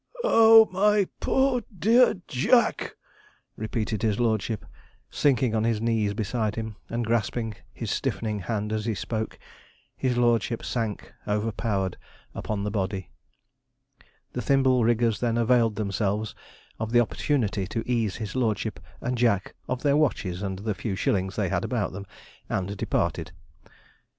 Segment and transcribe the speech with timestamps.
[0.23, 2.95] 'Oh, my poor dear Jack!'
[3.55, 4.65] repeated his lordship,
[5.11, 9.37] sinking on his knees beside him, and grasping his stiffening hand as he spoke.
[9.95, 11.97] His lordship sank overpowered
[12.33, 13.11] upon the body.
[14.33, 16.33] The thimble riggers then availed themselves
[16.79, 20.95] of the opportunity to ease his lordship and Jack of their watches and the few
[20.95, 22.07] shillings they had about them,
[22.49, 23.33] and departed.